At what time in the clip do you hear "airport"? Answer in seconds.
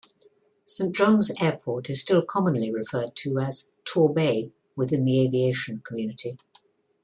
1.39-1.87